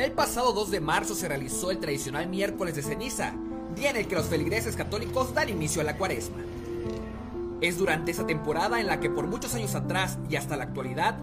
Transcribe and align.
El 0.00 0.12
pasado 0.12 0.54
2 0.54 0.70
de 0.70 0.80
marzo 0.80 1.14
se 1.14 1.28
realizó 1.28 1.70
el 1.70 1.78
tradicional 1.78 2.26
miércoles 2.26 2.74
de 2.74 2.82
ceniza, 2.82 3.34
día 3.76 3.90
en 3.90 3.96
el 3.96 4.08
que 4.08 4.14
los 4.14 4.28
feligreses 4.28 4.74
católicos 4.74 5.34
dan 5.34 5.50
inicio 5.50 5.82
a 5.82 5.84
la 5.84 5.98
cuaresma. 5.98 6.38
Es 7.60 7.76
durante 7.76 8.10
esa 8.10 8.26
temporada 8.26 8.80
en 8.80 8.86
la 8.86 8.98
que 8.98 9.10
por 9.10 9.26
muchos 9.26 9.54
años 9.54 9.74
atrás 9.74 10.16
y 10.30 10.36
hasta 10.36 10.56
la 10.56 10.64
actualidad 10.64 11.18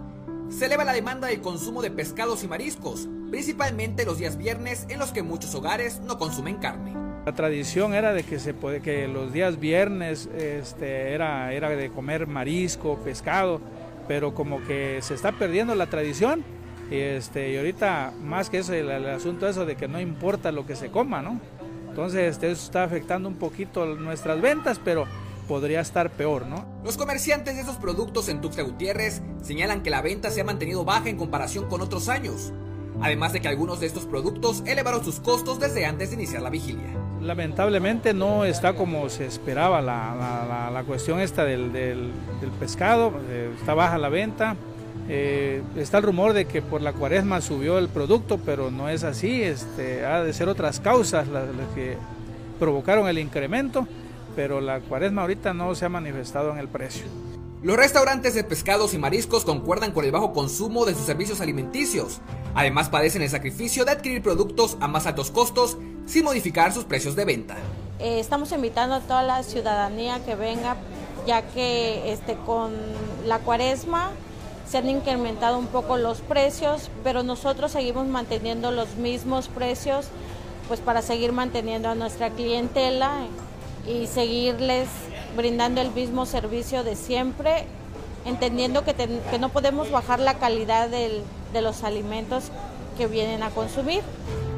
se 0.50 0.68
eleva 0.68 0.84
la 0.84 0.94
demanda 0.94 1.28
del 1.28 1.42
consumo 1.42 1.82
de 1.82 1.90
pescados 1.90 2.44
y 2.44 2.48
mariscos, 2.48 3.10
principalmente 3.32 4.06
los 4.06 4.20
días 4.20 4.38
viernes 4.38 4.86
en 4.90 5.00
los 5.00 5.12
que 5.12 5.24
muchos 5.24 5.56
hogares 5.56 6.00
no 6.02 6.20
consumen 6.20 6.58
carne. 6.58 6.94
La 7.26 7.34
tradición 7.34 7.96
era 7.96 8.14
de 8.14 8.22
que 8.22 8.38
se 8.38 8.54
puede 8.54 8.82
que 8.82 9.08
los 9.08 9.34
días 9.34 9.60
viernes 9.60 10.30
este, 10.38 11.14
era, 11.14 11.52
era 11.52 11.72
de 11.72 11.90
comer 11.90 12.28
marisco, 12.28 13.00
pescado, 13.00 13.60
pero 14.08 14.36
como 14.36 14.64
que 14.66 15.00
se 15.02 15.16
está 15.16 15.32
perdiendo 15.32 15.74
la 15.74 15.88
tradición 15.88 16.46
y, 16.90 16.96
este, 16.96 17.52
y 17.52 17.58
ahorita 17.58 18.14
más 18.24 18.50
que 18.50 18.60
eso 18.60 18.74
el, 18.74 18.90
el 18.90 19.08
asunto 19.10 19.48
eso 19.48 19.66
de 19.66 19.76
que 19.76 19.88
no 19.88 20.00
importa 20.00 20.52
lo 20.52 20.66
que 20.66 20.76
se 20.76 20.90
coma, 20.90 21.22
¿no? 21.22 21.40
Entonces 21.90 22.32
este, 22.32 22.52
eso 22.52 22.64
está 22.64 22.84
afectando 22.84 23.28
un 23.28 23.36
poquito 23.36 23.86
nuestras 23.86 24.40
ventas, 24.40 24.80
pero 24.84 25.06
podría 25.48 25.82
estar 25.82 26.10
peor, 26.12 26.46
¿no? 26.46 26.66
Los 26.84 26.98
comerciantes 26.98 27.56
de 27.56 27.62
esos 27.62 27.78
productos 27.78 28.30
en 28.30 28.42
Tuxtla 28.42 28.64
Gutiérrez 28.64 29.22
señalan 29.42 29.82
que 29.82 29.90
la 29.90 30.02
venta 30.02 30.30
se 30.30 30.42
ha 30.42 30.44
mantenido 30.44 30.86
baja 30.86 31.10
en 31.10 31.18
comparación 31.18 31.68
con 31.70 31.82
otros 31.82 32.10
años, 32.10 32.54
además 33.02 33.34
de 33.34 33.42
que 33.42 33.48
algunos 33.48 33.80
de 33.80 33.88
estos 33.88 34.06
productos 34.06 34.62
elevaron 34.66 35.04
sus 35.04 35.20
costos 35.20 35.60
desde 35.60 35.86
antes 35.86 36.10
de 36.10 36.16
iniciar 36.16 36.42
la 36.42 36.50
vigilia. 36.50 36.94
Lamentablemente 37.22 38.14
no 38.14 38.46
está 38.46 38.76
como 38.76 39.10
se 39.10 39.26
esperaba 39.26 39.82
la, 39.82 40.16
la, 40.16 40.46
la, 40.48 40.72
la 40.72 40.84
cuestión 40.84 41.20
esta 41.20 41.46
del, 41.46 41.74
del, 41.74 42.12
del 42.42 42.52
pescado, 42.60 43.12
eh, 43.30 43.50
está 43.58 43.74
baja 43.74 43.98
la 43.98 44.10
venta, 44.10 44.56
eh, 45.10 45.62
está 45.76 45.98
el 46.00 46.04
rumor 46.04 46.34
de 46.34 46.46
que 46.46 46.62
por 46.62 46.82
la 46.82 46.94
cuaresma 46.94 47.42
subió 47.42 47.78
el 47.78 47.90
producto, 47.90 48.40
pero 48.46 48.72
no 48.72 48.90
es 48.90 49.04
así, 49.04 49.42
este, 49.42 50.06
ha 50.06 50.24
de 50.24 50.34
ser 50.34 50.50
otras 50.50 50.80
causas 50.80 51.28
las, 51.28 51.48
las 51.56 51.68
que 51.76 51.98
provocaron 52.60 53.08
el 53.08 53.20
incremento, 53.20 53.88
pero 54.36 54.62
la 54.62 54.80
cuaresma 54.80 55.22
ahorita 55.22 55.54
no 55.54 55.74
se 55.76 55.86
ha 55.86 55.90
manifestado 55.90 56.52
en 56.52 56.58
el 56.58 56.68
precio. 56.68 57.06
Los 57.64 57.76
restaurantes 57.76 58.36
de 58.36 58.44
pescados 58.44 58.94
y 58.94 59.00
mariscos 59.00 59.44
concuerdan 59.44 59.92
con 59.92 60.06
el 60.06 60.12
bajo 60.12 60.32
consumo 60.32 60.86
de 60.86 60.94
sus 60.94 61.06
servicios 61.06 61.42
alimenticios. 61.42 62.22
Además 62.54 62.90
padecen 62.90 63.24
el 63.24 63.30
sacrificio 63.30 63.84
de 63.84 63.92
adquirir 63.92 64.22
productos 64.22 64.78
a 64.80 64.88
más 64.88 65.08
altos 65.08 65.32
costos 65.32 65.76
sin 66.06 66.24
modificar 66.24 66.72
sus 66.72 66.86
precios 66.86 67.16
de 67.16 67.26
venta. 67.26 67.56
Eh, 68.00 68.20
estamos 68.20 68.52
invitando 68.52 68.94
a 68.96 69.00
toda 69.00 69.24
la 69.24 69.42
ciudadanía 69.42 70.24
que 70.24 70.36
venga, 70.36 70.78
ya 71.26 71.42
que 71.42 72.12
este, 72.12 72.36
con 72.46 72.74
la 73.26 73.40
cuaresma 73.40 74.12
se 74.70 74.78
han 74.78 74.90
incrementado 74.90 75.58
un 75.58 75.68
poco 75.68 75.98
los 75.98 76.20
precios, 76.20 76.90
pero 77.04 77.24
nosotros 77.24 77.72
seguimos 77.72 78.08
manteniendo 78.08 78.72
los 78.72 78.96
mismos 78.96 79.48
precios 79.48 80.08
pues 80.68 80.82
para 80.82 81.02
seguir 81.02 81.32
manteniendo 81.32 81.90
a 81.90 81.96
nuestra 81.96 82.30
clientela 82.32 83.12
y 83.88 84.08
seguirles 84.08 84.90
brindando 85.38 85.80
el 85.80 85.92
mismo 85.92 86.26
servicio 86.26 86.84
de 86.84 86.96
siempre, 86.96 87.66
entendiendo 88.26 88.84
que, 88.84 88.94
que 88.94 89.40
no 89.40 89.50
podemos 89.50 89.90
bajar 89.92 90.20
la 90.20 90.34
calidad 90.34 90.90
del, 90.90 91.22
de 91.54 91.62
los 91.62 91.84
alimentos 91.84 92.46
que 92.98 93.08
vienen 93.08 93.44
a 93.44 93.50
consumir. 93.52 94.02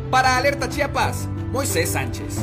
Para 0.09 0.37
Alerta 0.37 0.67
Chiapas, 0.69 1.27
Moisés 1.51 1.91
Sánchez. 1.91 2.39